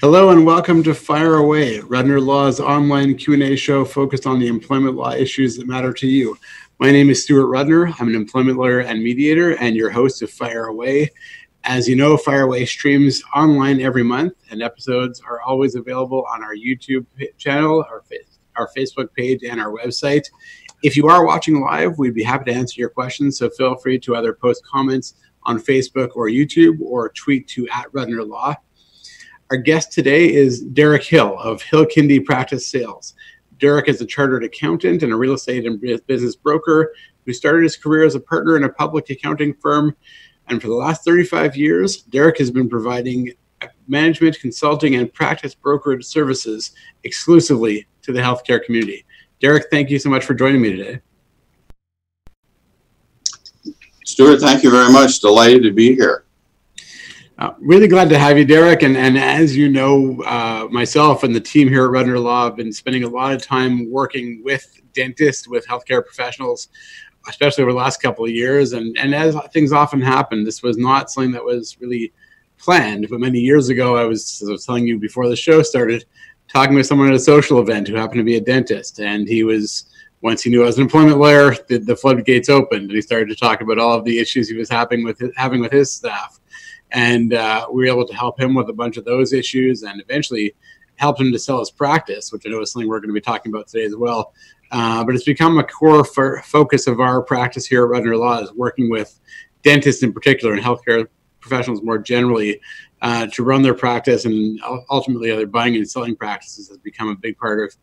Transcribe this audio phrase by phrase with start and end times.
[0.00, 4.96] Hello and welcome to Fire Away, Rudner Law's online Q&A show focused on the employment
[4.96, 6.38] law issues that matter to you.
[6.78, 7.94] My name is Stuart Rudner.
[8.00, 11.10] I'm an employment lawyer and mediator and your host of Fire Away.
[11.64, 16.42] As you know, Fire Away streams online every month and episodes are always available on
[16.42, 17.04] our YouTube
[17.36, 18.02] channel, our,
[18.56, 20.24] our Facebook page, and our website.
[20.82, 23.98] If you are watching live, we'd be happy to answer your questions, so feel free
[23.98, 28.54] to either post comments on Facebook or YouTube or tweet to at Rudner Law.
[29.50, 33.14] Our guest today is Derek Hill of Hill Kindy Practice Sales.
[33.58, 36.94] Derek is a chartered accountant and a real estate and business broker
[37.26, 39.96] who started his career as a partner in a public accounting firm.
[40.46, 43.32] And for the last 35 years, Derek has been providing
[43.88, 46.70] management, consulting, and practice brokerage services
[47.02, 49.04] exclusively to the healthcare community.
[49.40, 51.00] Derek, thank you so much for joining me today.
[54.06, 55.18] Stuart, thank you very much.
[55.18, 56.24] Delighted to be here.
[57.40, 58.82] Uh, really glad to have you, Derek.
[58.82, 62.56] And, and as you know, uh, myself and the team here at Rudner Law have
[62.56, 66.68] been spending a lot of time working with dentists, with healthcare professionals,
[67.30, 68.74] especially over the last couple of years.
[68.74, 72.12] And, and as things often happen, this was not something that was really
[72.58, 73.08] planned.
[73.08, 76.04] But many years ago, I was, I was telling you before the show started,
[76.46, 79.00] talking with someone at a social event who happened to be a dentist.
[79.00, 79.86] And he was,
[80.20, 83.30] once he knew I was an employment lawyer, the, the floodgates opened and he started
[83.30, 85.90] to talk about all of the issues he was having with his, having with his
[85.90, 86.39] staff
[86.92, 90.00] and uh, we were able to help him with a bunch of those issues and
[90.00, 90.54] eventually
[90.96, 93.20] help him to sell his practice which i know is something we're going to be
[93.20, 94.32] talking about today as well
[94.72, 98.52] uh, but it's become a core focus of our practice here at Rudner Law is
[98.52, 99.18] working with
[99.62, 101.06] dentists in particular and healthcare
[101.40, 102.60] professionals more generally
[103.02, 107.16] uh, to run their practice and ultimately other buying and selling practices has become a
[107.16, 107.74] big part of,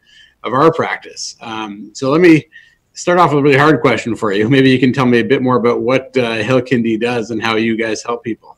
[0.43, 1.35] of our practice.
[1.41, 2.45] Um, so let me
[2.93, 4.49] start off with a really hard question for you.
[4.49, 7.41] Maybe you can tell me a bit more about what uh, Hill Kindy does and
[7.41, 8.56] how you guys help people.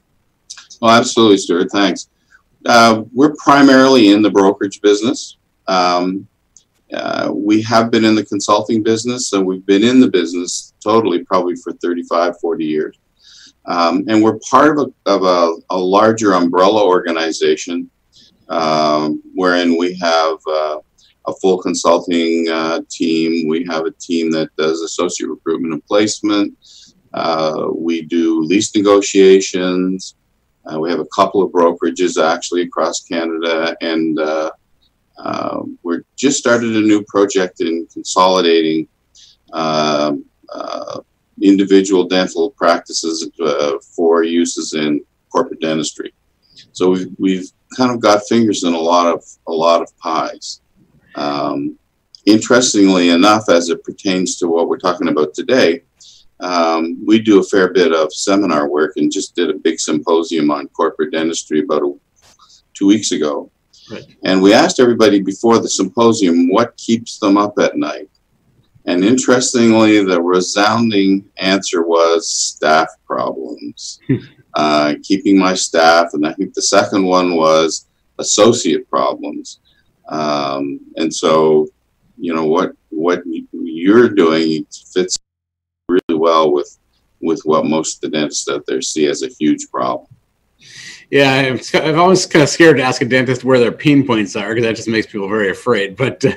[0.82, 1.72] Oh, absolutely, Stuart.
[1.72, 2.10] Thanks.
[2.66, 5.38] Uh, we're primarily in the brokerage business.
[5.68, 6.28] Um,
[6.94, 11.24] uh, we have been in the consulting business, so we've been in the business totally
[11.24, 12.98] probably for 35, 40 years.
[13.66, 17.90] Um, and we're part of a, of a, a larger umbrella organization
[18.48, 20.80] um, wherein we have uh,
[21.28, 23.48] a full consulting uh, team.
[23.48, 26.58] We have a team that does associate recruitment and placement.
[27.14, 30.16] Uh, we do lease negotiations.
[30.66, 34.52] Uh, we have a couple of brokerages actually across Canada, and uh,
[35.18, 38.88] uh, we're just started a new project in consolidating
[39.54, 41.00] um, uh,
[41.42, 46.14] individual dental practices uh, for uses in corporate dentistry.
[46.72, 50.62] So we've, we've kind of got fingers in a lot of a lot of pies.
[51.16, 51.78] Um,
[52.26, 55.84] interestingly enough, as it pertains to what we're talking about today,
[56.40, 60.52] um, we do a fair bit of seminar work and just did a big symposium
[60.52, 61.94] on corporate dentistry about a,
[62.74, 63.52] two weeks ago.
[63.92, 64.06] Right.
[64.24, 68.10] And we asked everybody before the symposium what keeps them up at night.
[68.86, 74.00] And interestingly, the resounding answer was staff problems,
[74.54, 76.12] uh, keeping my staff.
[76.14, 79.60] And I think the second one was associate problems.
[80.08, 81.68] Um, and so,
[82.18, 85.20] you know, what, what you're doing fits
[85.90, 86.78] really well with
[87.22, 90.08] with what most of the dentists out there see as a huge problem.
[91.12, 94.50] Yeah, I'm, always kind of scared to ask a dentist where their pain points are
[94.50, 95.96] because that just makes people very afraid.
[95.96, 96.34] But uh,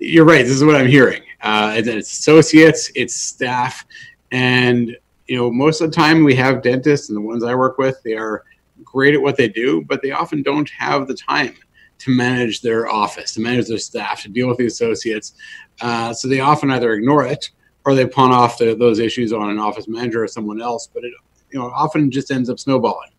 [0.00, 0.44] you're right.
[0.44, 1.22] This is what I'm hearing.
[1.42, 3.86] Uh, it's associates, it's staff,
[4.32, 4.96] and
[5.26, 8.02] you know most of the time we have dentists and the ones I work with,
[8.02, 8.42] they are
[8.84, 11.54] great at what they do, but they often don't have the time
[11.98, 15.34] to manage their office, to manage their staff, to deal with the associates.
[15.80, 17.50] Uh, so they often either ignore it
[17.86, 20.90] or they pawn off the, those issues on an office manager or someone else.
[20.92, 21.12] But it
[21.50, 23.10] you know often just ends up snowballing,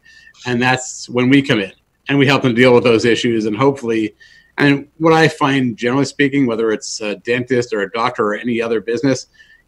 [0.46, 1.72] and that's when we come in
[2.10, 4.16] and we help them deal with those issues and hopefully.
[4.60, 8.60] And what I find, generally speaking, whether it's a dentist or a doctor or any
[8.60, 9.28] other business,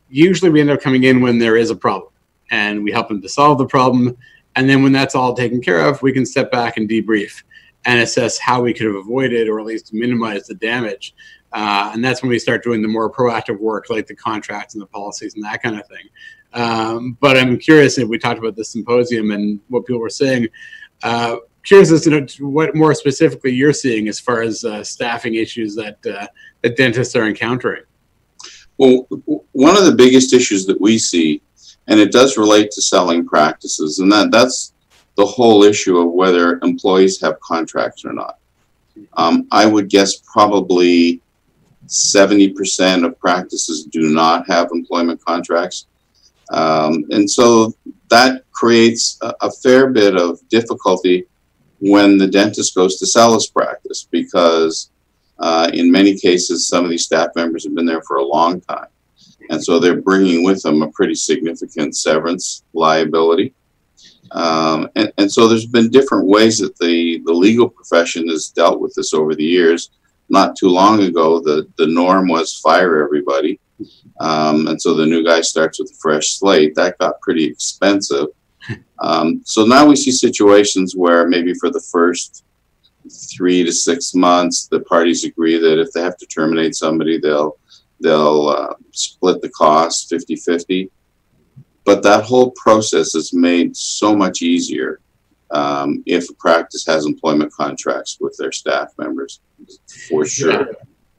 [0.10, 2.12] usually we end up coming in when there is a problem,
[2.52, 4.18] and we help them to solve the problem.
[4.56, 7.44] And then when that's all taken care of, we can step back and debrief
[7.86, 11.14] and assess how we could have avoided or at least minimized the damage
[11.54, 14.82] uh, and that's when we start doing the more proactive work, like the contracts and
[14.82, 16.08] the policies and that kind of thing.
[16.54, 20.48] Um, but I'm curious if we talked about the symposium and what people were saying.
[21.04, 25.76] Uh, curious as to what more specifically you're seeing as far as uh, staffing issues
[25.76, 26.28] that uh,
[26.62, 27.84] that dentists are encountering.
[28.78, 29.08] Well,
[29.52, 31.42] one of the biggest issues that we see,
[31.88, 34.74] and it does relate to selling practices, and that that's
[35.16, 38.38] the whole issue of whether employees have contracts or not.
[39.14, 41.22] Um, I would guess probably
[41.90, 45.88] 70% of practices do not have employment contracts.
[46.52, 47.74] Um, and so
[48.10, 51.26] that creates a, a, fair bit of difficulty
[51.80, 54.90] when the dentist goes to sell his practice because
[55.38, 58.62] uh, in many cases, some of these staff members have been there for a long
[58.62, 58.88] time.
[59.50, 63.54] And so they're bringing with them a pretty significant severance liability.
[64.32, 68.80] Um, and, and so there's been different ways that the, the legal profession has dealt
[68.80, 69.92] with this over the years.
[70.30, 73.60] Not too long ago, the, the norm was fire everybody.
[74.20, 76.76] Um, and so the new guy starts with a fresh slate.
[76.76, 78.28] That got pretty expensive.
[79.02, 82.44] Um, so now we see situations where maybe for the first
[83.32, 87.58] three to six months, the parties agree that if they have to terminate somebody, they'll
[88.02, 90.90] they'll uh, split the cost 50-50
[91.86, 95.00] but that whole process is made so much easier
[95.52, 99.42] um, if a practice has employment contracts with their staff members
[100.10, 100.66] for sure yeah.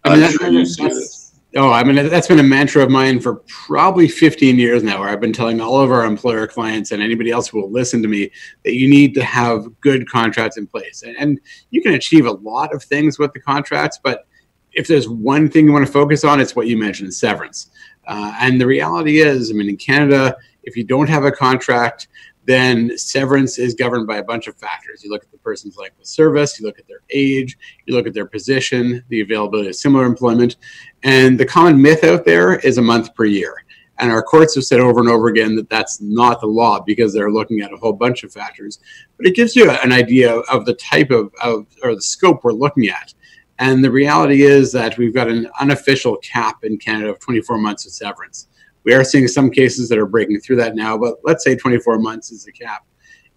[0.05, 3.19] I mean, sure you see this Oh, I mean, that's been a mantra of mine
[3.19, 7.03] for probably 15 years now, where I've been telling all of our employer clients and
[7.03, 8.31] anybody else who will listen to me
[8.65, 11.03] that you need to have good contracts in place.
[11.03, 11.41] And
[11.71, 14.29] you can achieve a lot of things with the contracts, but
[14.73, 17.71] if there's one thing you want to focus on, it's what you mentioned severance.
[18.07, 22.07] Uh, and the reality is, I mean, in Canada, if you don't have a contract,
[22.45, 25.05] then severance is governed by a bunch of factors.
[25.05, 28.07] You look at the person's length of service, you look at their age, you look
[28.07, 30.57] at their position, the availability of similar employment.
[31.03, 33.65] And the common myth out there is a month per year.
[33.99, 37.13] And our courts have said over and over again that that's not the law because
[37.13, 38.79] they're looking at a whole bunch of factors.
[39.19, 42.53] But it gives you an idea of the type of, of or the scope we're
[42.53, 43.13] looking at.
[43.59, 47.85] And the reality is that we've got an unofficial cap in Canada of 24 months
[47.85, 48.49] of severance.
[48.85, 51.99] We are seeing some cases that are breaking through that now, but let's say 24
[51.99, 52.87] months is the cap.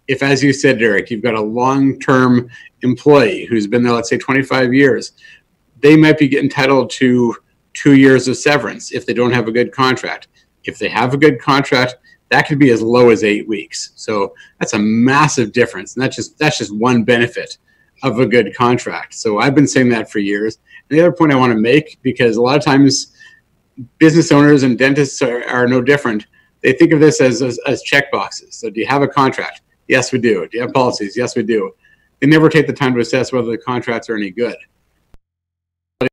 [0.06, 2.50] If, as you said, Derek, you've got a long term
[2.82, 5.12] employee who's been there, let's say 25 years,
[5.80, 7.36] they might be entitled to
[7.72, 10.28] two years of severance if they don't have a good contract.
[10.64, 11.96] If they have a good contract,
[12.30, 13.92] that could be as low as eight weeks.
[13.96, 15.94] So that's a massive difference.
[15.94, 17.58] And that's just that's just one benefit
[18.02, 19.14] of a good contract.
[19.14, 20.58] So I've been saying that for years.
[20.88, 23.13] And the other point I want to make, because a lot of times
[23.98, 26.26] business owners and dentists are, are no different.
[26.62, 28.56] They think of this as, as, as check boxes.
[28.56, 29.62] So, do you have a contract?
[29.88, 30.48] Yes, we do.
[30.48, 31.16] Do you have policies?
[31.16, 31.72] Yes, we do.
[32.20, 34.56] They never take the time to assess whether the contracts are any good.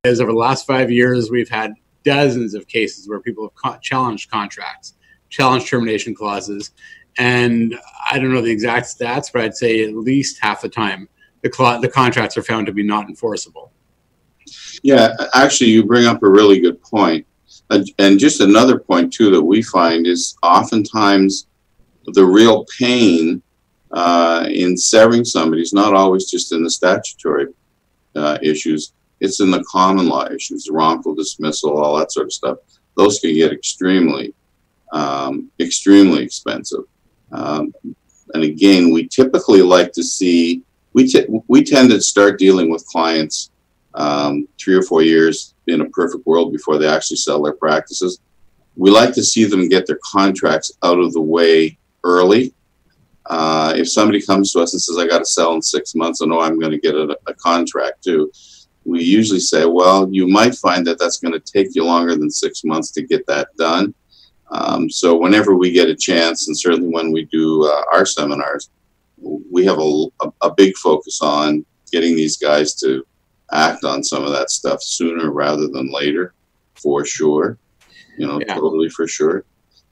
[0.04, 1.74] As over the last five years, we've had
[2.04, 4.96] dozens of cases where people have co- challenged contracts,
[5.30, 6.72] challenged termination clauses,
[7.18, 7.78] and
[8.10, 11.08] I don't know the exact stats, but I'd say at least half the time
[11.42, 13.72] the, cl- the contracts are found to be not enforceable.
[14.84, 17.26] Yeah, actually, you bring up a really good point
[18.00, 21.48] and just another point too that we find is oftentimes
[22.08, 23.42] the real pain
[23.92, 27.48] uh, in severing somebody is not always just in the statutory
[28.16, 32.58] uh, issues; it's in the common law issues, wrongful dismissal, all that sort of stuff.
[32.98, 34.34] Those can get extremely,
[34.92, 36.84] um, extremely expensive.
[37.32, 37.74] Um,
[38.34, 40.64] and again, we typically like to see
[40.94, 43.52] we t- we tend to start dealing with clients
[43.94, 48.20] um, three or four years in a perfect world before they actually sell their practices.
[48.76, 52.54] We like to see them get their contracts out of the way early.
[53.28, 56.22] Uh, if somebody comes to us and says, I got to sell in six months,
[56.22, 58.32] I know I'm going to get a, a contract too.
[58.84, 62.32] We usually say, well, you might find that that's going to take you longer than
[62.32, 63.94] six months to get that done.
[64.50, 68.70] Um, so whenever we get a chance, and certainly when we do uh, our seminars,
[69.18, 73.06] we have a, a, a, big focus on getting these guys to
[73.52, 76.34] act on some of that stuff sooner rather than later,
[76.76, 77.58] for sure.
[78.18, 78.54] You know, yeah.
[78.54, 79.46] totally for sure.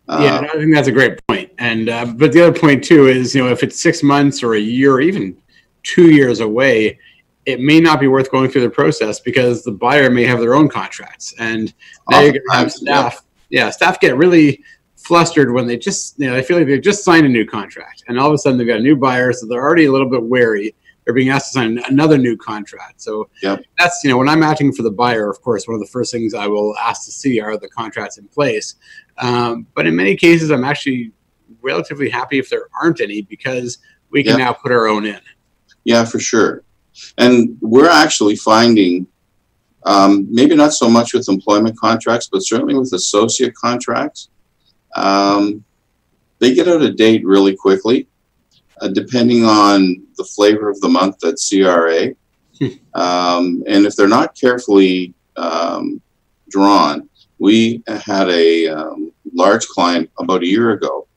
[0.07, 1.51] Uh, yeah, I think that's a great point.
[1.59, 4.55] And uh, but the other point too is, you know, if it's six months or
[4.55, 5.37] a year or even
[5.83, 6.99] two years away,
[7.45, 10.55] it may not be worth going through the process because the buyer may have their
[10.55, 11.73] own contracts, and
[12.09, 13.23] now you're going to have staff.
[13.49, 13.65] Yeah.
[13.65, 14.63] yeah, staff get really
[14.97, 18.03] flustered when they just, you know, they feel like they've just signed a new contract,
[18.07, 20.09] and all of a sudden they've got a new buyer, so they're already a little
[20.09, 20.75] bit wary
[21.09, 23.01] they're being asked to sign another new contract.
[23.01, 23.63] So yep.
[23.79, 26.11] that's you know when I'm acting for the buyer, of course, one of the first
[26.11, 28.75] things I will ask to see are the contracts in place.
[29.17, 31.11] Um, but in many cases, I'm actually
[31.63, 33.79] relatively happy if there aren't any because
[34.11, 34.39] we can yep.
[34.39, 35.19] now put our own in.
[35.83, 36.63] Yeah, for sure.
[37.17, 39.07] And we're actually finding
[39.87, 44.29] um, maybe not so much with employment contracts, but certainly with associate contracts.
[44.95, 45.63] Um,
[46.37, 48.08] they get out of date really quickly
[48.81, 52.13] uh, depending on the flavor of the month at CRA.
[52.59, 53.00] Hmm.
[53.00, 56.01] um, and if they're not carefully um,
[56.50, 57.09] drawn,
[57.39, 61.07] we had a um, large client about a year ago,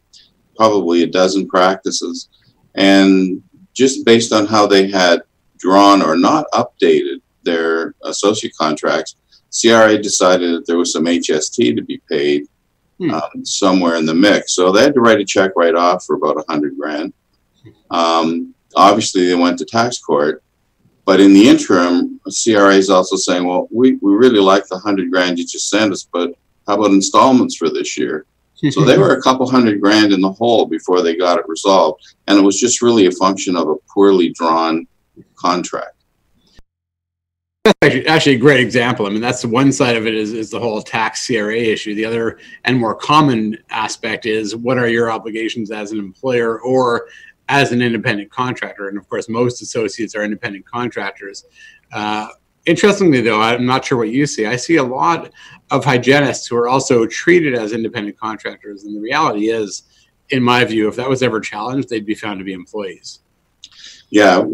[0.55, 2.29] probably a dozen practices,
[2.77, 3.43] and
[3.75, 5.23] just based on how they had
[5.59, 9.17] drawn or not updated their associate contracts,
[9.51, 12.47] CRA decided that there was some HST to be paid
[12.99, 13.11] hmm.
[13.11, 14.55] um, somewhere in the mix.
[14.55, 17.13] So they had to write a check right off for about a hundred grand.
[17.93, 20.43] Um, obviously they went to tax court.
[21.05, 25.11] But in the interim, CRA is also saying, well, we, we really like the hundred
[25.11, 26.33] grand you just sent us, but
[26.67, 28.27] how about installments for this year?
[28.71, 32.15] so they were a couple hundred grand in the hole before they got it resolved.
[32.29, 34.87] And it was just really a function of a poorly drawn
[35.35, 35.97] contract.
[37.83, 39.07] Actually, actually, a great example.
[39.07, 41.95] I mean, that's the one side of it is, is the whole tax CRA issue.
[41.95, 47.07] The other and more common aspect is what are your obligations as an employer or
[47.53, 48.89] as an independent contractor?
[48.89, 51.45] And of course, most associates are independent contractors.
[51.93, 52.29] Uh,
[52.65, 54.47] Interestingly, though, I'm not sure what you see.
[54.47, 55.33] I see a lot
[55.73, 58.85] of hygienists who are also treated as independent contractors.
[58.85, 59.83] And the reality is,
[60.31, 63.21] in my view, if that was ever challenged, they'd be found to be employees.
[64.11, 64.45] Yeah,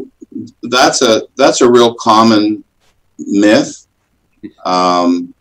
[0.63, 2.65] that's a that's a real common
[3.19, 3.87] myth.
[4.65, 5.35] Um,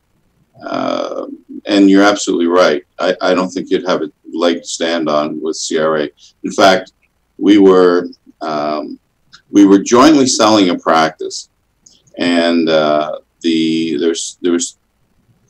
[0.61, 1.27] uh,
[1.67, 2.83] and you're absolutely right.
[2.99, 6.09] I, I don't think you'd have a leg to stand on with CRA.
[6.43, 6.93] In fact,
[7.37, 8.07] we were
[8.41, 8.99] um,
[9.51, 11.49] we were jointly selling a practice
[12.17, 14.77] and uh, the there's there was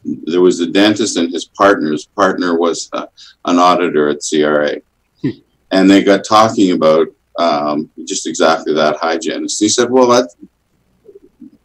[0.04, 1.92] there was the dentist and his partner.
[1.92, 3.08] His partner was uh,
[3.46, 4.76] an auditor at CRA,
[5.22, 5.40] hmm.
[5.72, 7.08] and they got talking about
[7.40, 9.60] um, just exactly that hygienist.
[9.60, 10.34] He said, "Well, that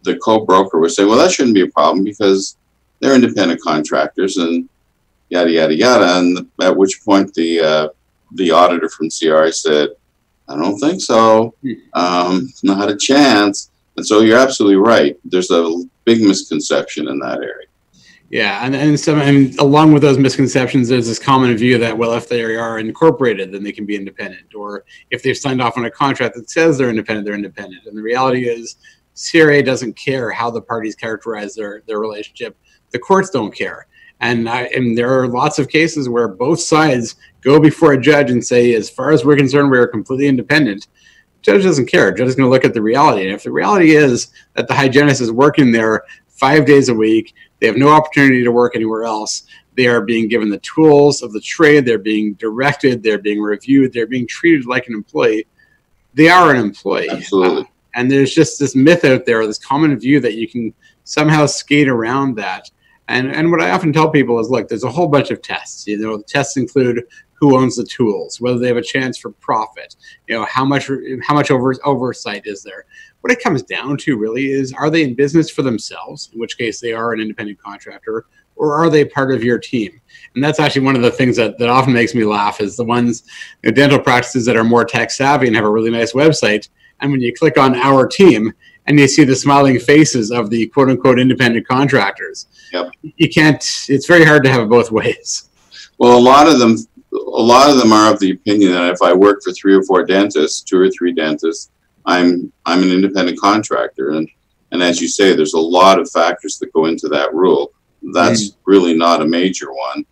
[0.02, 2.56] the co-broker would say, well, that shouldn't be a problem because
[2.98, 4.68] they're independent contractors and
[5.28, 7.88] yada yada yada." And at which point the uh,
[8.32, 9.90] the auditor from CRA said,
[10.49, 11.54] "I don't think so.
[11.94, 15.18] Um, not a chance." And so you're absolutely right.
[15.25, 17.66] There's a big misconception in that area.
[18.32, 22.42] Yeah, and and along with those misconceptions, there's this common view that well, if they
[22.42, 26.37] are incorporated, then they can be independent, or if they've signed off on a contract
[26.37, 27.84] that says they're independent, they're independent.
[27.84, 28.76] And the reality is,
[29.14, 32.56] CRA doesn't care how the parties characterize their their relationship.
[32.92, 33.87] The courts don't care,
[34.22, 38.30] and I, and there are lots of cases where both sides go before a judge
[38.30, 40.88] and say, as far as we're concerned, we are completely independent
[41.42, 42.12] judge doesn't care.
[42.12, 43.24] Judge is going to look at the reality.
[43.24, 47.34] And if the reality is that the hygienist is working there five days a week,
[47.60, 49.44] they have no opportunity to work anywhere else.
[49.76, 51.84] They are being given the tools of the trade.
[51.84, 53.02] They're being directed.
[53.02, 53.92] They're being reviewed.
[53.92, 55.46] They're being treated like an employee.
[56.14, 57.10] They are an employee.
[57.10, 57.62] Absolutely.
[57.62, 60.72] Uh, and there's just this myth out there, this common view that you can
[61.04, 62.70] somehow skate around that.
[63.12, 65.87] And, and what I often tell people is, look, there's a whole bunch of tests.
[65.87, 67.04] You know, the tests include
[67.35, 69.97] who owns the tools, whether they have a chance for profit,
[70.28, 70.88] you know, how much
[71.26, 72.87] how much over, oversight is there.
[73.21, 76.57] What it comes down to really is are they in business for themselves, in which
[76.57, 78.26] case they are an independent contractor,
[78.57, 80.00] or are they part of your team?
[80.35, 82.85] And that's actually one of the things that, that often makes me laugh is the
[82.85, 83.25] ones
[83.64, 86.69] know, dental practices that are more tech savvy and have a really nice website.
[87.00, 88.54] And when you click on our team
[88.86, 92.90] and you see the smiling faces of the quote unquote independent contractors, yep.
[93.02, 95.48] you can't, it's very hard to have it both ways.
[95.98, 96.76] Well, a lot of them
[97.12, 99.82] a lot of them are of the opinion that if I work for three or
[99.82, 101.70] four dentists, two or three dentists,
[102.06, 104.28] I'm I'm an independent contractor, and
[104.72, 107.72] and as you say, there's a lot of factors that go into that rule.
[108.12, 108.56] That's mm.
[108.64, 110.04] really not a major one.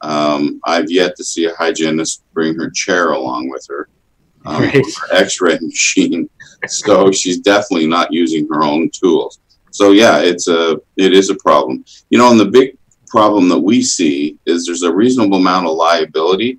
[0.00, 3.88] Um, I've yet to see a hygienist bring her chair along with her,
[4.44, 4.74] um, right.
[4.74, 6.28] her X-ray machine.
[6.66, 9.38] So she's definitely not using her own tools.
[9.70, 11.84] So yeah, it's a it is a problem.
[12.10, 15.76] You know, and the big problem that we see is there's a reasonable amount of
[15.76, 16.58] liability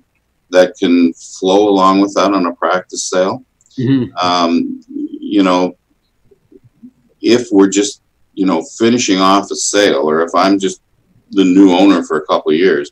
[0.50, 3.44] that can flow along with that on a practice sale.
[3.78, 4.16] Mm-hmm.
[4.16, 5.76] Um, you know,
[7.20, 8.02] if we're just,
[8.34, 10.82] you know, finishing off a sale, or if I'm just
[11.30, 12.90] the new owner for a couple of years,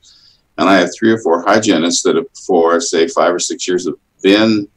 [0.59, 3.87] and I have three or four hygienists that have, for say five or six years,
[3.87, 4.69] have been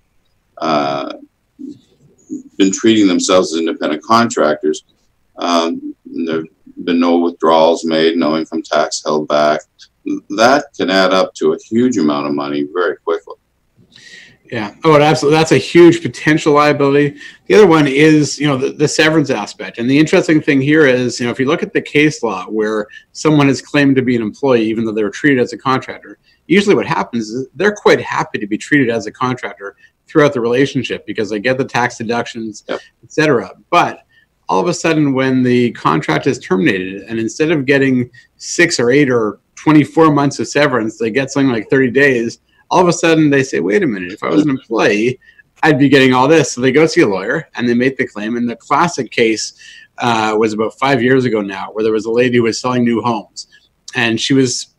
[0.58, 1.14] uh,
[2.62, 4.84] been treating themselves as independent contractors.
[5.38, 6.46] Um, there have
[6.86, 9.62] been no withdrawals made, no income tax held back.
[10.30, 13.36] That can add up to a huge amount of money very quickly.
[14.51, 14.75] Yeah.
[14.84, 15.39] Oh, absolutely.
[15.39, 17.18] That's a huge potential liability.
[17.48, 19.77] The other one is, you know, the, the, severance aspect.
[19.77, 22.46] And the interesting thing here is, you know, if you look at the case law
[22.48, 25.58] where someone is claimed to be an employee, even though they were treated as a
[25.58, 29.75] contractor, usually what happens is they're quite happy to be treated as a contractor
[30.07, 32.79] throughout the relationship because they get the tax deductions, yep.
[33.03, 33.51] et cetera.
[33.69, 34.05] But
[34.51, 38.91] all of a sudden when the contract is terminated and instead of getting six or
[38.91, 42.93] eight or 24 months of severance they get something like 30 days all of a
[42.93, 45.17] sudden they say wait a minute if i was an employee
[45.63, 48.05] i'd be getting all this so they go see a lawyer and they make the
[48.05, 49.53] claim and the classic case
[50.00, 52.83] uh, was about five years ago now where there was a lady who was selling
[52.83, 53.48] new homes
[53.95, 54.71] and she was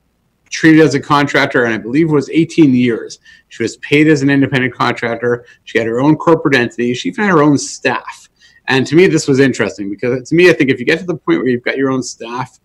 [0.53, 3.19] treated as a contractor and i believe was 18 years
[3.49, 7.25] she was paid as an independent contractor she had her own corporate entity she even
[7.25, 8.29] had her own staff
[8.69, 11.05] and to me, this was interesting because to me, I think if you get to
[11.05, 12.59] the point where you've got your own staff,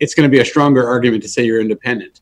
[0.00, 2.20] it's going to be a stronger argument to say you're independent.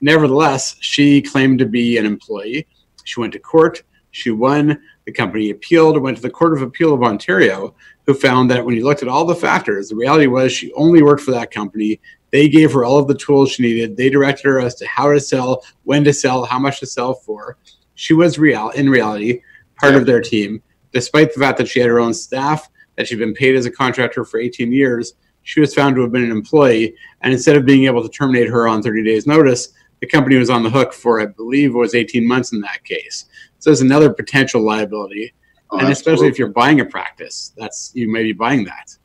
[0.00, 2.66] Nevertheless, she claimed to be an employee.
[3.04, 3.82] She went to court.
[4.12, 4.80] She won.
[5.04, 7.74] The company appealed, went to the Court of Appeal of Ontario,
[8.06, 11.02] who found that when you looked at all the factors, the reality was she only
[11.02, 12.00] worked for that company.
[12.30, 13.96] They gave her all of the tools she needed.
[13.96, 17.14] They directed her as to how to sell, when to sell, how much to sell
[17.14, 17.56] for.
[17.94, 19.40] She was real in reality
[19.76, 20.60] part of their team,
[20.92, 23.70] despite the fact that she had her own staff, that she'd been paid as a
[23.70, 25.14] contractor for 18 years.
[25.44, 28.48] She was found to have been an employee, and instead of being able to terminate
[28.48, 29.68] her on 30 days' notice,
[30.00, 33.26] the company was on the hook for, I believe, was 18 months in that case.
[33.60, 35.32] So there's another potential liability,
[35.70, 38.96] Oh, and especially if you're buying a practice, that's you may be buying that.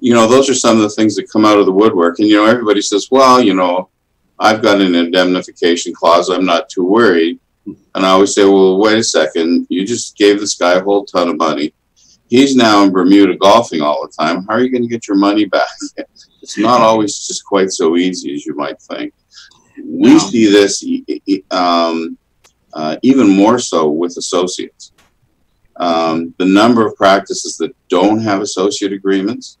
[0.00, 2.18] You know, those are some of the things that come out of the woodwork.
[2.18, 3.88] And, you know, everybody says, well, you know,
[4.38, 6.28] I've got an indemnification clause.
[6.30, 7.40] I'm not too worried.
[7.66, 9.66] And I always say, well, wait a second.
[9.68, 11.74] You just gave this guy a whole ton of money.
[12.28, 14.44] He's now in Bermuda golfing all the time.
[14.46, 15.68] How are you going to get your money back?
[16.42, 19.14] it's not always just quite so easy as you might think.
[19.84, 20.18] We No.
[20.18, 20.84] see this
[21.50, 22.18] um,
[22.74, 24.92] uh, even more so with associates.
[25.76, 29.58] Um, the number of practices that don't have associate agreements,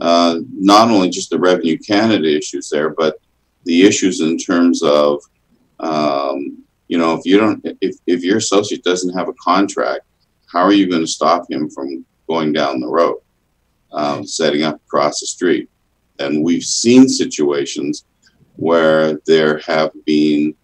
[0.00, 3.18] uh, not only just the revenue Canada issues there, but
[3.64, 5.22] the issues in terms of,
[5.80, 10.02] um, you know, if you don't, if, if your associate doesn't have a contract,
[10.52, 13.18] how are you going to stop him from going down the road,
[13.92, 15.68] um, setting up across the street?
[16.18, 18.04] And we've seen situations
[18.56, 20.54] where there have been,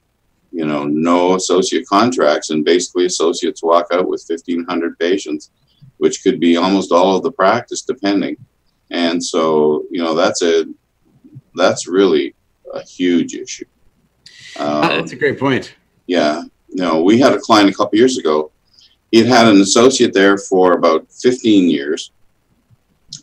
[0.50, 5.50] you know, no associate contracts, and basically associates walk out with 1,500 patients,
[5.98, 8.36] which could be almost all of the practice, depending.
[8.92, 10.66] And so, you know, that's a
[11.54, 12.34] that's really
[12.72, 13.64] a huge issue.
[14.58, 15.74] Um, that's a great point.
[16.06, 18.50] yeah, no, we had a client a couple years ago.
[19.10, 22.12] He'd had an associate there for about 15 years,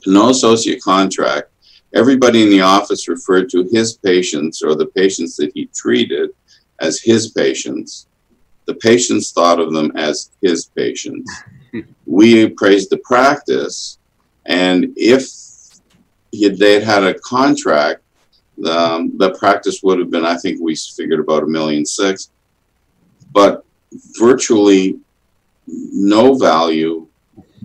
[0.05, 1.49] no associate contract.
[1.93, 6.31] Everybody in the office referred to his patients or the patients that he treated
[6.79, 8.07] as his patients.
[8.65, 11.31] The patients thought of them as his patients.
[12.05, 13.97] we appraised the practice,
[14.45, 15.48] and if
[16.31, 18.01] he they had had a contract,
[18.67, 22.29] um, the practice would have been, I think we figured about a million six
[23.31, 23.65] but
[24.19, 24.99] virtually
[25.67, 27.07] no value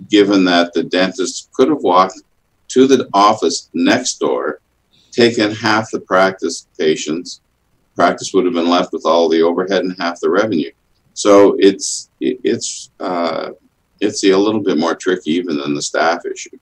[0.09, 2.21] given that the dentist could have walked
[2.67, 4.59] to the office next door,
[5.11, 7.41] taken half the practice patients,
[7.95, 10.71] practice would have been left with all the overhead and half the revenue.
[11.13, 13.51] So it's it, it's uh,
[14.01, 16.57] it's a little bit more tricky even than the staff issue.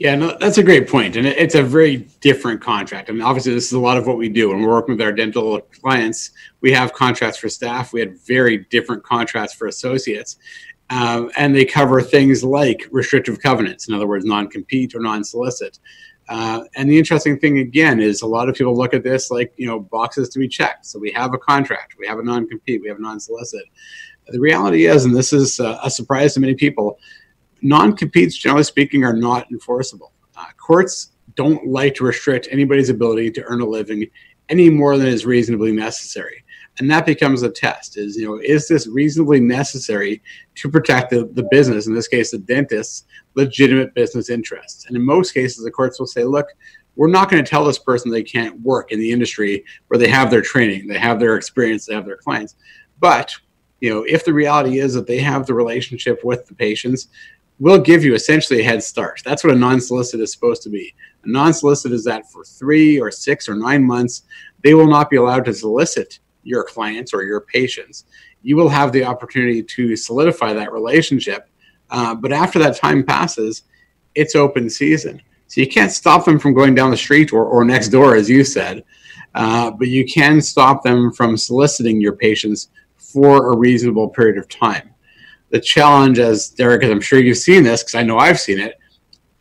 [0.00, 3.10] Yeah, no, that's a great point, and it's a very different contract.
[3.10, 5.02] I mean, obviously, this is a lot of what we do when we're working with
[5.02, 6.30] our dental clients.
[6.62, 7.92] We have contracts for staff.
[7.92, 10.38] We had very different contracts for associates,
[10.88, 15.78] um, and they cover things like restrictive covenants, in other words, non-compete or non-solicit.
[16.30, 19.52] Uh, and the interesting thing again is a lot of people look at this like
[19.58, 20.86] you know boxes to be checked.
[20.86, 23.64] So we have a contract, we have a non-compete, we have a non-solicit.
[24.28, 26.98] The reality is, and this is uh, a surprise to many people,
[27.62, 30.12] non-competes generally speaking are not enforceable.
[30.36, 34.06] Uh, courts don't like to restrict anybody's ability to earn a living
[34.48, 36.44] any more than is reasonably necessary.
[36.78, 40.22] And that becomes a test is you know is this reasonably necessary
[40.56, 44.86] to protect the, the business in this case the dentist's legitimate business interests?
[44.86, 46.46] And in most cases the courts will say look
[46.96, 50.08] we're not going to tell this person they can't work in the industry where they
[50.08, 52.56] have their training they have their experience they have their clients.
[52.98, 53.34] But
[53.80, 57.08] you know if the reality is that they have the relationship with the patients
[57.60, 59.20] will give you essentially a head start.
[59.24, 60.94] That's what a non-solicit is supposed to be.
[61.24, 64.22] A non-solicit is that for three or six or nine months,
[64.64, 68.06] they will not be allowed to solicit your clients or your patients.
[68.42, 71.50] You will have the opportunity to solidify that relationship.
[71.90, 73.64] Uh, but after that time passes,
[74.14, 75.20] it's open season.
[75.46, 78.30] So you can't stop them from going down the street or, or next door, as
[78.30, 78.84] you said,
[79.34, 84.48] uh, but you can stop them from soliciting your patients for a reasonable period of
[84.48, 84.94] time
[85.50, 88.58] the challenge, as Derek, as I'm sure you've seen this, because I know I've seen
[88.58, 88.76] it,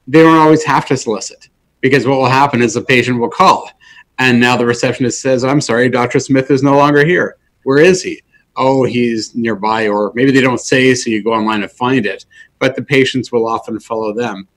[0.07, 1.49] they don't always have to solicit
[1.81, 3.69] because what will happen is the patient will call.
[4.17, 6.19] And now the receptionist says, I'm sorry, Dr.
[6.19, 7.37] Smith is no longer here.
[7.63, 8.21] Where is he?
[8.57, 12.25] Oh, he's nearby, or maybe they don't say, so you go online and find it.
[12.57, 14.47] But the patients will often follow them,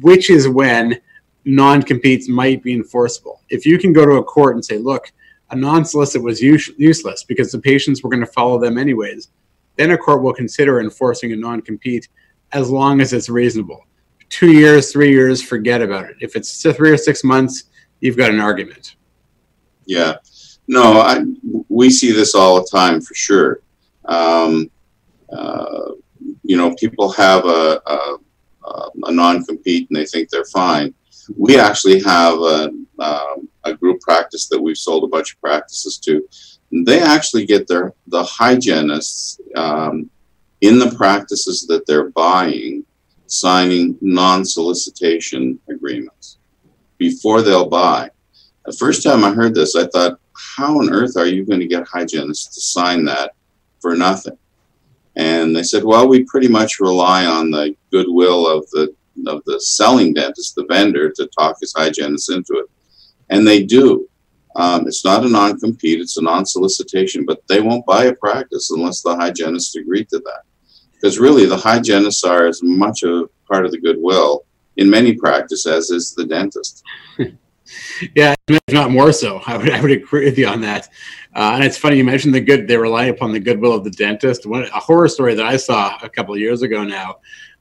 [0.00, 1.00] which is when
[1.44, 3.42] non competes might be enforceable.
[3.48, 5.10] If you can go to a court and say, look,
[5.50, 9.30] a non solicit was useless because the patients were going to follow them anyways,
[9.78, 12.08] then a court will consider enforcing a non-compete
[12.52, 13.86] as long as it's reasonable.
[14.28, 16.16] Two years, three years, forget about it.
[16.20, 17.64] If it's three or six months,
[18.00, 18.96] you've got an argument.
[19.86, 20.16] Yeah,
[20.66, 21.24] no, I,
[21.68, 23.62] we see this all the time for sure.
[24.04, 24.70] Um,
[25.32, 25.92] uh,
[26.42, 28.18] you know, people have a, a,
[29.04, 30.92] a non-compete and they think they're fine.
[31.36, 35.98] We actually have a, um, a group practice that we've sold a bunch of practices
[35.98, 36.26] to
[36.70, 40.10] they actually get their the hygienists um,
[40.60, 42.84] in the practices that they're buying
[43.26, 46.38] signing non-solicitation agreements
[46.96, 48.10] before they'll buy.
[48.64, 50.18] The first time I heard this, I thought,
[50.56, 53.32] how on earth are you going to get hygienists to sign that
[53.80, 54.36] for nothing?
[55.16, 58.94] And they said, well, we pretty much rely on the goodwill of the
[59.26, 62.66] of the selling dentist, the vendor, to talk his hygienists into it.
[63.30, 64.08] And they do.
[64.58, 67.24] Um, it's not a non-compete; it's a non-solicitation.
[67.24, 70.42] But they won't buy a practice unless the hygienist agree to that.
[70.92, 74.44] Because really, the hygienists are as much a part of the goodwill
[74.76, 76.82] in many practices as is the dentist.
[78.16, 79.40] yeah, if not more so.
[79.46, 80.88] I would I would agree with you on that.
[81.34, 82.66] Uh, and it's funny you mentioned the good.
[82.66, 84.46] They rely upon the goodwill of the dentist.
[84.46, 87.16] One a horror story that I saw a couple of years ago now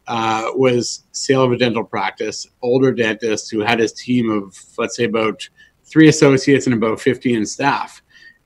[0.07, 2.47] uh, was sale of a dental practice.
[2.61, 5.47] Older dentist who had his team of let's say about
[5.87, 8.01] three associates and about 50 in staff,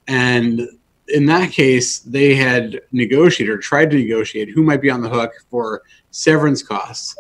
[0.07, 0.67] and
[1.07, 5.09] in that case, they had negotiated or tried to negotiate who might be on the
[5.09, 7.15] hook for severance costs.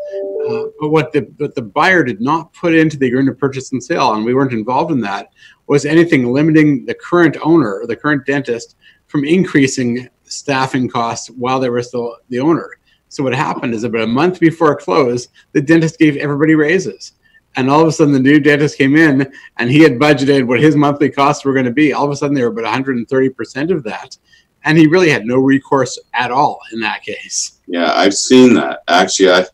[0.49, 3.71] Uh, but what the what the buyer did not put into the agreement of purchase
[3.71, 5.29] and sale, and we weren't involved in that,
[5.67, 8.75] was anything limiting the current owner or the current dentist
[9.07, 12.77] from increasing staffing costs while they were still the owner.
[13.09, 17.13] So what happened is about a month before close, the dentist gave everybody raises.
[17.55, 20.61] And all of a sudden, the new dentist came in and he had budgeted what
[20.61, 21.91] his monthly costs were going to be.
[21.91, 24.17] All of a sudden, they were about 130% of that.
[24.63, 27.59] And he really had no recourse at all in that case.
[27.67, 28.83] Yeah, I've seen that.
[28.87, 29.45] Actually, I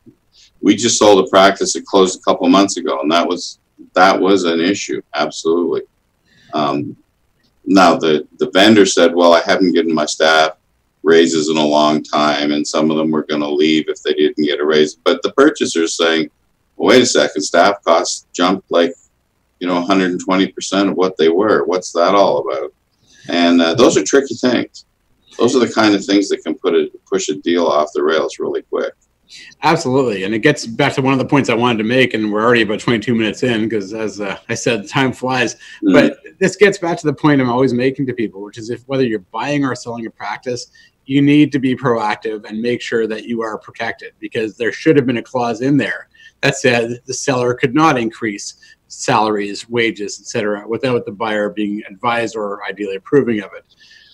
[0.62, 3.60] we just sold a practice that closed a couple months ago, and that was
[3.94, 5.02] that was an issue.
[5.14, 5.84] Absolutely.
[6.54, 6.98] Um,
[7.66, 10.58] now the the vendor said, "Well, I haven't given my staff
[11.04, 14.14] raises in a long time, and some of them were going to leave if they
[14.14, 16.30] didn't get a raise." But the purchaser's saying,
[16.78, 18.94] well, "Wait a second, staff costs jumped like
[19.60, 21.66] you know 120 percent of what they were.
[21.66, 22.74] What's that all about?"
[23.30, 24.86] And uh, those are tricky things.
[25.38, 28.04] Those are the kind of things that can put a push a deal off the
[28.04, 28.94] rails really quick.
[29.64, 32.32] Absolutely, and it gets back to one of the points I wanted to make, and
[32.32, 35.56] we're already about 22 minutes in because, as uh, I said, time flies.
[35.56, 35.94] Mm-hmm.
[35.94, 38.88] But this gets back to the point I'm always making to people, which is if
[38.88, 40.72] whether you're buying or selling a practice,
[41.06, 44.96] you need to be proactive and make sure that you are protected because there should
[44.96, 46.08] have been a clause in there
[46.42, 48.56] that said the seller could not increase
[48.88, 53.66] salaries, wages, etc., without the buyer being advised or ideally approving of it.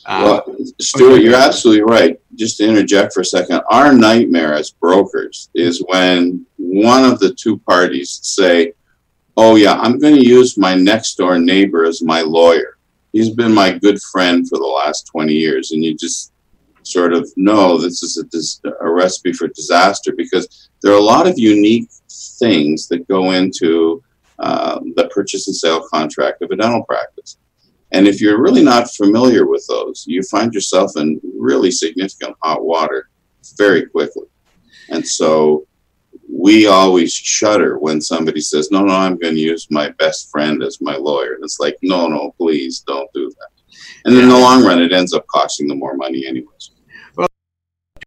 [0.05, 2.19] Uh, well, Stuart, you're absolutely right.
[2.35, 7.33] Just to interject for a second, our nightmare as brokers is when one of the
[7.33, 8.73] two parties say,
[9.37, 12.77] "Oh yeah, I'm going to use my next door neighbor as my lawyer.
[13.13, 16.33] He's been my good friend for the last 20 years," and you just
[16.83, 18.17] sort of know this is
[18.65, 21.89] a, a recipe for disaster because there are a lot of unique
[22.43, 24.03] things that go into
[24.39, 27.37] uh, the purchase and sale contract of a dental practice.
[27.91, 32.63] And if you're really not familiar with those, you find yourself in really significant hot
[32.63, 33.09] water
[33.57, 34.25] very quickly.
[34.89, 35.67] And so
[36.27, 40.63] we always shudder when somebody says, No, no, I'm going to use my best friend
[40.63, 41.35] as my lawyer.
[41.35, 43.77] And it's like, No, no, please don't do that.
[44.05, 46.71] And in the long run, it ends up costing them more money, anyways.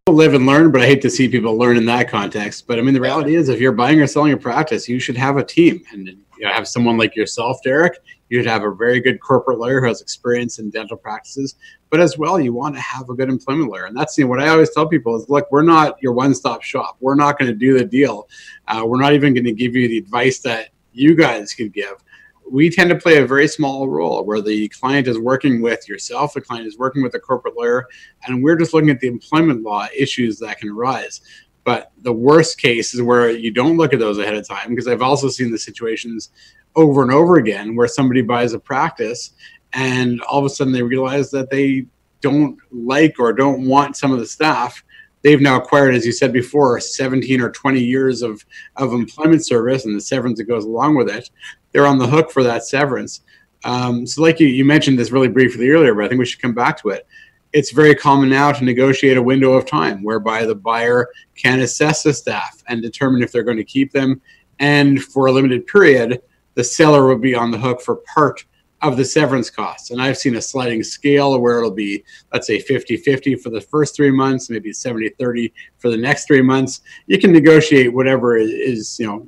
[0.07, 2.65] Live and learn, but I hate to see people learn in that context.
[2.65, 5.17] But I mean, the reality is, if you're buying or selling a practice, you should
[5.17, 7.99] have a team and you know, have someone like yourself, Derek.
[8.29, 11.55] You should have a very good corporate lawyer who has experience in dental practices,
[11.89, 13.85] but as well, you want to have a good employment lawyer.
[13.85, 16.63] And that's you know, what I always tell people is, look, we're not your one-stop
[16.63, 16.95] shop.
[17.01, 18.29] We're not going to do the deal.
[18.67, 22.03] Uh, we're not even going to give you the advice that you guys could give.
[22.49, 26.33] We tend to play a very small role where the client is working with yourself,
[26.33, 27.87] the client is working with a corporate lawyer,
[28.25, 31.21] and we're just looking at the employment law issues that can arise.
[31.63, 34.87] But the worst case is where you don't look at those ahead of time because
[34.87, 36.29] I've also seen the situations
[36.77, 39.33] over and over again where somebody buys a practice
[39.73, 41.85] and all of a sudden they realize that they
[42.21, 44.83] don't like or don't want some of the staff
[45.21, 49.85] they've now acquired as you said before 17 or 20 years of, of employment service
[49.85, 51.29] and the severance that goes along with it.
[51.71, 53.21] They're on the hook for that severance.
[53.63, 56.41] Um, so like you, you mentioned this really briefly earlier but i think we should
[56.41, 57.07] come back to it.
[57.53, 62.03] It's very common now to negotiate a window of time whereby the buyer can assess
[62.03, 64.21] the staff and determine if they're going to keep them.
[64.59, 66.21] And for a limited period
[66.57, 68.43] the seller will be on the hook for part
[68.81, 69.91] of the severance costs.
[69.91, 73.61] And I've seen a sliding scale where it'll be, let's say, 50 50 for the
[73.61, 76.81] first three months, maybe 70 30 for the next three months.
[77.07, 79.27] You can negotiate whatever is, you know,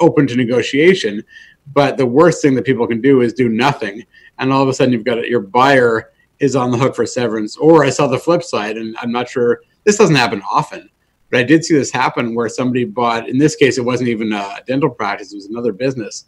[0.00, 1.24] open to negotiation.
[1.72, 4.04] But the worst thing that people can do is do nothing.
[4.38, 7.56] And all of a sudden, you've got your buyer is on the hook for severance.
[7.56, 10.90] Or I saw the flip side, and I'm not sure this doesn't happen often.
[11.30, 14.32] But I did see this happen where somebody bought, in this case, it wasn't even
[14.32, 16.26] a dental practice, it was another business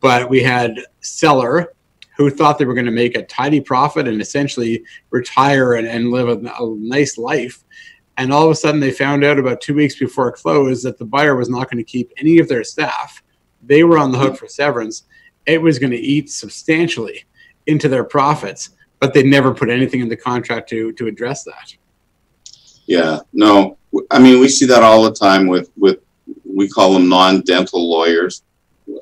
[0.00, 1.72] but we had seller
[2.18, 6.10] who thought they were going to make a tidy profit and essentially retire and, and
[6.10, 7.64] live a, a nice life.
[8.16, 10.98] And all of a sudden, they found out about two weeks before it closed that
[10.98, 13.22] the buyer was not going to keep any of their staff.
[13.62, 15.04] They were on the hook for severance.
[15.46, 17.24] It was going to eat substantially
[17.68, 21.76] into their profits, but they never put anything in the contract to to address that.
[22.86, 23.78] Yeah, no,
[24.10, 26.00] I mean we see that all the time with with
[26.44, 28.42] we call them non-dental lawyers.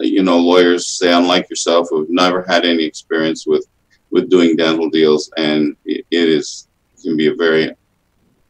[0.00, 3.66] You know, lawyers say unlike yourself who've never had any experience with
[4.10, 6.68] with doing dental deals, and it, it is
[7.02, 7.74] can be a very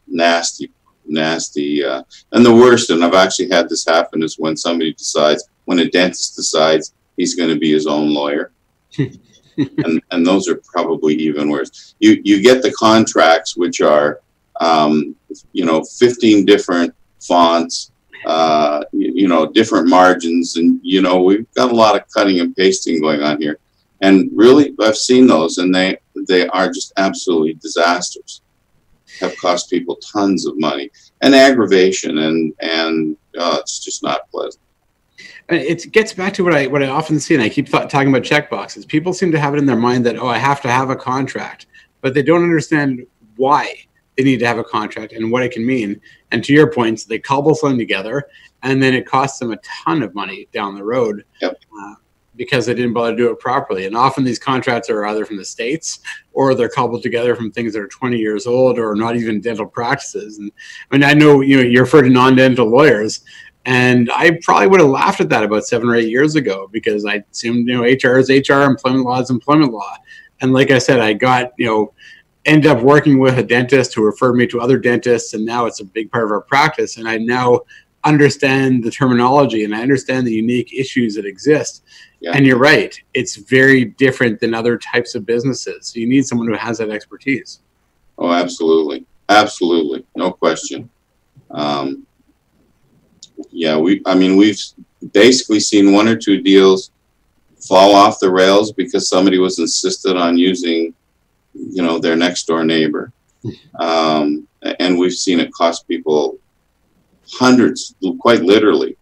[0.06, 0.70] nasty,
[1.06, 1.84] nasty.
[1.84, 5.80] Uh, and the worst, and I've actually had this happen, is when somebody decides, when
[5.80, 8.52] a dentist decides he's going to be his own lawyer.
[8.98, 11.94] and and those are probably even worse.
[11.98, 14.20] You you get the contracts which are,
[14.60, 15.16] um,
[15.52, 17.90] you know, fifteen different fonts,
[18.26, 18.84] uh,
[19.16, 23.00] you, know, different margins, and you know we've got a lot of cutting and pasting
[23.00, 23.58] going on here.
[24.00, 25.98] And really, I've seen those, and they
[26.28, 28.42] they are just absolutely disasters
[29.20, 30.90] have cost people tons of money
[31.22, 34.62] and aggravation, and and uh, it's just not pleasant.
[35.48, 38.08] It gets back to what I what I often see, and I keep th- talking
[38.08, 38.84] about check boxes.
[38.84, 40.96] People seem to have it in their mind that oh, I have to have a
[40.96, 41.66] contract,
[42.00, 43.85] but they don't understand why
[44.16, 46.00] they need to have a contract and what it can mean.
[46.30, 48.28] And to your points, they cobble something together,
[48.62, 51.24] and then it costs them a ton of money down the road.
[51.40, 51.58] Yep.
[51.80, 51.94] Uh,
[52.36, 53.86] because they didn't bother to do it properly.
[53.86, 56.00] And often these contracts are either from the states
[56.32, 59.66] or they're cobbled together from things that are 20 years old or not even dental
[59.66, 60.38] practices.
[60.38, 60.52] And
[60.90, 63.24] I mean, I know you know you refer to non-dental lawyers,
[63.64, 67.04] and I probably would have laughed at that about seven or eight years ago because
[67.04, 69.96] I assumed you know HR is HR, employment law is employment law.
[70.40, 71.94] And like I said, I got you know
[72.46, 75.80] ended up working with a dentist who referred me to other dentists, and now it's
[75.80, 76.96] a big part of our practice.
[76.96, 77.60] And I now
[78.04, 81.82] understand the terminology and I understand the unique issues that exist.
[82.20, 82.30] Yeah.
[82.34, 85.88] And you're right, it's very different than other types of businesses.
[85.88, 87.60] So you need someone who has that expertise.
[88.16, 89.04] Oh, absolutely.
[89.28, 90.06] Absolutely.
[90.14, 90.88] No question.
[91.50, 92.06] Um,
[93.50, 94.60] yeah, we, I mean, we've
[95.12, 96.92] basically seen one or two deals
[97.58, 100.94] fall off the rails because somebody was insistent on using,
[101.56, 103.12] you know, their next door neighbor.
[103.78, 104.46] Um,
[104.80, 106.38] and we've seen it cost people
[107.32, 108.96] hundreds, quite literally.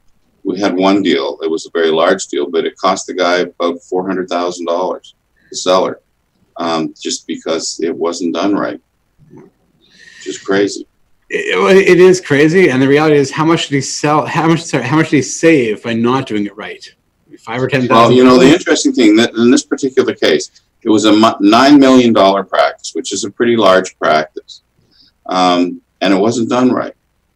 [0.45, 1.39] We had one deal.
[1.43, 4.67] It was a very large deal, but it cost the guy about four hundred thousand
[4.67, 5.15] dollars,
[5.51, 6.01] the seller,
[6.59, 8.81] um, just because it wasn't done right.
[10.23, 10.87] Just crazy.
[11.31, 14.27] It, it is crazy, and the reality is, how much did he sell?
[14.27, 14.63] How much?
[14.63, 16.95] Sorry, how much did he save by not doing it right?
[17.39, 17.97] Five or ten thousand.
[17.97, 20.51] Well, you know, the interesting thing that in this particular case,
[20.85, 24.63] it was a nine million dollar practice, which is a pretty large practice,
[25.27, 26.95] um, and it wasn't done right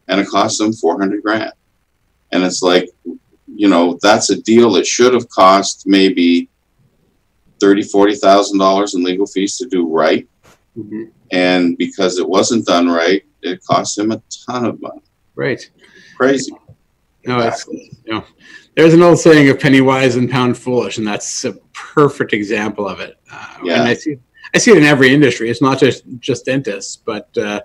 [0.09, 1.53] and it cost them 400 grand.
[2.31, 2.89] And it's like,
[3.47, 6.49] you know, that's a deal that should have cost maybe
[7.59, 10.27] thirty, forty thousand dollars in legal fees to do right.
[10.77, 11.05] Mm-hmm.
[11.31, 15.01] And because it wasn't done right, it cost him a ton of money.
[15.35, 15.69] Right.
[16.17, 16.51] Crazy.
[17.25, 18.23] No, it's you know,
[18.75, 21.45] there's an old saying of penny wise and pound foolish, and that's
[21.93, 23.17] perfect example of it.
[23.31, 23.73] Uh, yeah.
[23.75, 24.17] And I see,
[24.53, 25.49] I see it in every industry.
[25.49, 27.61] It's not just just dentists, but uh,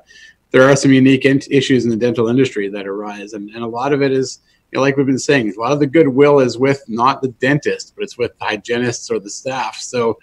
[0.51, 3.67] there are some unique in- issues in the dental industry that arise, and, and a
[3.67, 6.41] lot of it is, you know, like we've been saying, a lot of the goodwill
[6.41, 9.77] is with not the dentist, but it's with the hygienists or the staff.
[9.77, 10.19] So,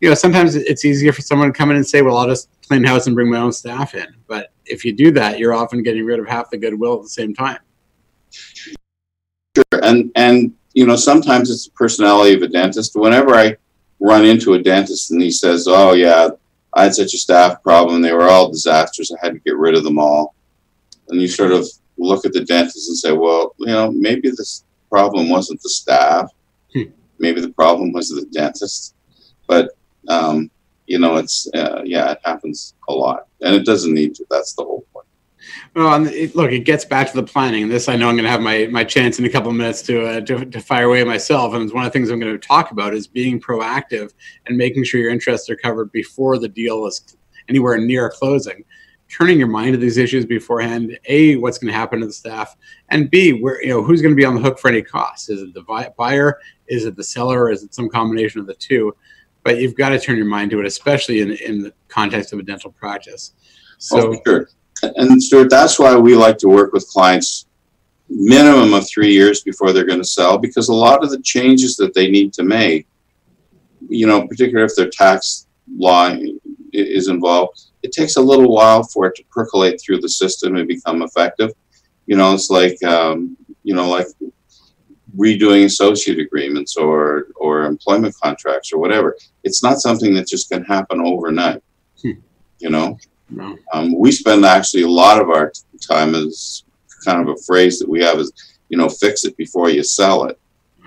[0.00, 2.48] you know, sometimes it's easier for someone to come in and say, "Well, I'll just
[2.68, 5.82] clean house and bring my own staff in." But if you do that, you're often
[5.82, 7.58] getting rid of half the goodwill at the same time.
[9.54, 12.92] Sure, and and you know, sometimes it's the personality of a dentist.
[12.94, 13.56] Whenever I
[14.00, 16.30] run into a dentist and he says, "Oh yeah,
[16.74, 18.00] I had such a staff problem.
[18.00, 19.12] They were all disasters.
[19.12, 20.34] I had to get rid of them all.
[21.08, 24.64] And you sort of look at the dentist and say, well, you know, maybe this
[24.90, 26.30] problem wasn't the staff.
[26.72, 26.84] Hmm.
[27.18, 28.94] Maybe the problem was the dentist.
[29.46, 29.70] But,
[30.08, 30.50] um,
[30.86, 33.26] you know, it's, uh, yeah, it happens a lot.
[33.42, 34.26] And it doesn't need to.
[34.30, 34.86] That's the whole.
[35.74, 37.68] Well, and it, look, it gets back to the planning.
[37.68, 39.82] This I know I'm going to have my, my chance in a couple of minutes
[39.82, 41.54] to, uh, to, to fire away myself.
[41.54, 44.12] And one of the things I'm going to talk about is being proactive
[44.46, 47.16] and making sure your interests are covered before the deal is
[47.48, 48.64] anywhere near closing.
[49.08, 50.98] Turning your mind to these issues beforehand.
[51.06, 52.56] A, what's going to happen to the staff,
[52.88, 55.28] and B, where you know who's going to be on the hook for any costs.
[55.28, 56.38] Is it the buyer?
[56.66, 57.42] Is it the seller?
[57.42, 58.96] Or is it some combination of the two?
[59.42, 62.38] But you've got to turn your mind to it, especially in in the context of
[62.38, 63.34] a dental practice.
[63.76, 64.48] So, oh, sure
[64.82, 67.46] and Stuart, that's why we like to work with clients
[68.08, 71.76] minimum of three years before they're going to sell because a lot of the changes
[71.76, 72.86] that they need to make,
[73.88, 76.14] you know, particularly if their tax law
[76.72, 80.68] is involved, it takes a little while for it to percolate through the system and
[80.68, 81.52] become effective.
[82.06, 84.06] You know, it's like, um, you know, like
[85.16, 89.16] redoing associate agreements or or employment contracts or whatever.
[89.44, 91.62] It's not something that just can happen overnight.
[92.00, 92.12] Hmm.
[92.58, 92.98] You know,
[93.34, 93.56] no.
[93.72, 96.64] um, we spend actually a lot of our time as
[97.04, 98.32] kind of a phrase that we have is,
[98.68, 100.38] you know, fix it before you sell it.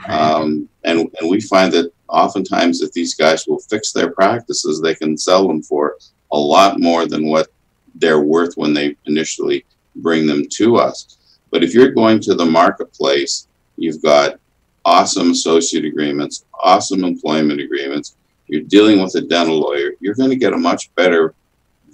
[0.08, 4.95] Um, and and we find that oftentimes if these guys will fix their practices, they
[4.95, 5.97] can sell them for
[6.31, 7.47] a lot more than what
[7.95, 9.65] they're worth when they initially
[9.97, 11.39] bring them to us.
[11.51, 14.39] But if you're going to the marketplace, you've got
[14.84, 18.15] awesome associate agreements, awesome employment agreements,
[18.47, 21.34] you're dealing with a dental lawyer, you're going to get a much better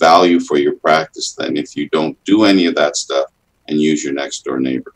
[0.02, 3.28] value for your practice than if you don't do any of that stuff
[3.70, 4.94] and use your next door neighbor.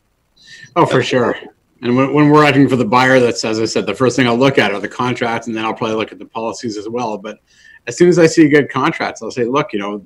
[0.76, 1.38] Oh, for sure.
[1.82, 4.28] And when, when, we're acting for the buyer, that's as I said, the first thing
[4.28, 6.90] I'll look at are the contracts, and then I'll probably look at the policies as
[6.90, 7.18] well.
[7.18, 7.40] But
[7.88, 10.04] as soon as I see good contracts, I'll say, look, you know,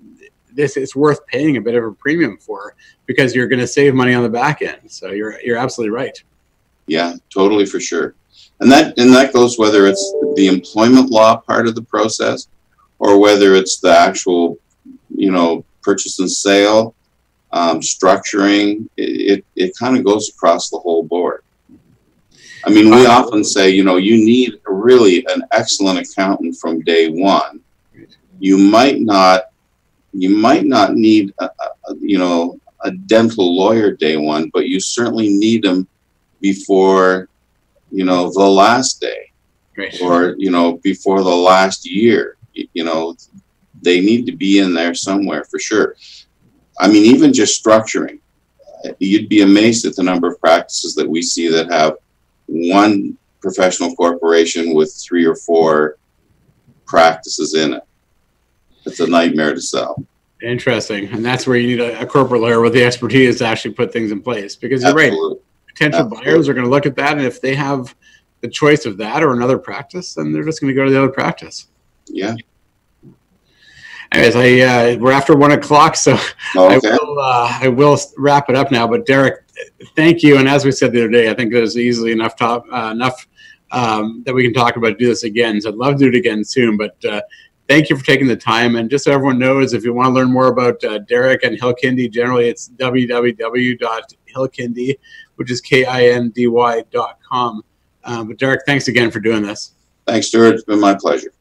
[0.52, 3.96] this is worth paying a bit of a premium for because you're going to save
[3.96, 4.92] money on the back end.
[4.92, 6.22] So you're you're absolutely right.
[6.88, 8.16] Yeah, totally for sure.
[8.60, 12.48] And that and that goes whether it's the employment law part of the process
[13.00, 14.58] or whether it's the actual,
[15.20, 16.96] you know, purchase and sale,
[17.52, 18.88] um, structuring.
[18.98, 21.44] It, it, it kind of goes across the whole board.
[22.66, 27.10] I mean, we often say, you know, you need really an excellent accountant from day
[27.10, 27.62] one.
[28.40, 29.44] You might not
[30.14, 34.80] you might not need, a, a, you know, a dental lawyer day one, but you
[34.80, 35.88] certainly need them
[36.42, 37.30] before,
[37.92, 39.32] you know, the last day,
[39.78, 40.02] right.
[40.02, 42.38] or you know, before the last year.
[42.54, 43.16] You know,
[43.82, 45.96] they need to be in there somewhere for sure.
[46.80, 48.20] I mean, even just structuring,
[49.00, 51.98] you'd be amazed at the number of practices that we see that have
[52.48, 55.98] one professional corporation with three or four
[56.86, 57.84] practices in it
[58.86, 60.04] it's a nightmare to sell.
[60.42, 63.74] Interesting, and that's where you need a, a, corporate lawyer with the expertise to actually
[63.74, 64.56] put things in place.
[64.56, 65.36] Because you're Absolutely.
[65.36, 66.32] right, potential Absolutely.
[66.32, 67.94] buyers are going to look at that, and if they have
[68.42, 70.98] the choice of that or another practice, then they're just going to go to the
[70.98, 71.68] other practice.
[72.08, 72.36] Yeah.
[74.12, 76.14] Anyways, I uh, we're after one o'clock, so
[76.56, 76.58] okay.
[76.58, 78.88] I will uh, I will wrap it up now.
[78.88, 79.44] But Derek,
[79.96, 80.38] thank you.
[80.38, 83.28] And as we said the other day, I think there's easily enough top uh, enough
[83.72, 85.62] um, that we can talk about do this again.
[85.62, 86.76] So I'd love to do it again soon.
[86.76, 87.22] But uh,
[87.68, 88.78] thank you for taking the time.
[88.78, 91.60] And just so everyone knows, if you want to learn more about uh, Derek and
[91.60, 94.98] Hill Kindy, generally it's www.hillkindy,
[95.36, 97.62] which is K-I-N-D-Y dot com.
[98.06, 99.74] Um, but Derek, thanks again for doing this.
[100.08, 100.56] Thanks, Stuart.
[100.56, 101.34] It's been my pleasure.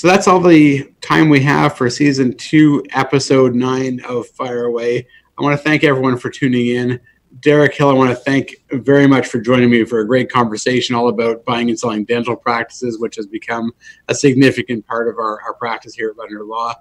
[0.00, 5.06] So that's all the time we have for season two, episode nine of Fire Away.
[5.36, 6.98] I want to thank everyone for tuning in.
[7.40, 10.94] Derek Hill, I want to thank very much for joining me for a great conversation
[10.94, 13.72] all about buying and selling dental practices, which has become
[14.08, 16.72] a significant part of our, our practice here at Rudner Law.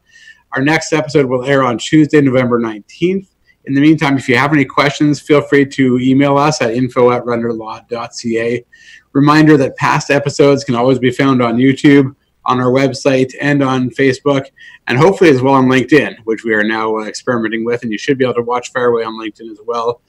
[0.54, 3.28] Our next episode will air on Tuesday, November 19th.
[3.66, 7.12] In the meantime, if you have any questions, feel free to email us at info
[7.12, 8.66] at rudnerlaw.ca.
[9.12, 12.16] Reminder that past episodes can always be found on YouTube,
[12.50, 14.46] on our website, and on Facebook,
[14.88, 17.84] and hopefully as well on LinkedIn, which we are now uh, experimenting with.
[17.84, 20.02] And you should be able to watch Fire Away on LinkedIn as well.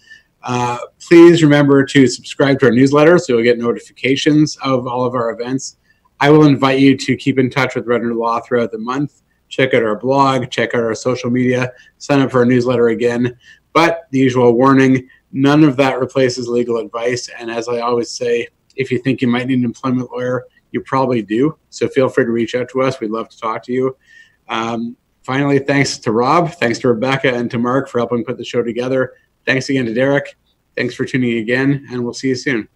[0.42, 5.14] Uh, please remember to subscribe to our newsletter so you'll get notifications of all of
[5.14, 5.76] our events.
[6.18, 9.22] I will invite you to keep in touch with Rudner Law throughout the month.
[9.48, 13.37] Check out our blog, check out our social media, sign up for our newsletter again.
[13.74, 17.29] But the usual warning none of that replaces legal advice.
[17.38, 20.80] And as I always say, if you think you might need an employment lawyer, you
[20.83, 21.59] probably do.
[21.70, 23.00] So feel free to reach out to us.
[23.00, 23.96] We'd love to talk to you.
[24.48, 28.44] Um, finally, thanks to Rob, thanks to Rebecca, and to Mark for helping put the
[28.44, 29.14] show together.
[29.46, 30.37] Thanks again to Derek.
[30.76, 32.68] Thanks for tuning in again, and we'll see you soon.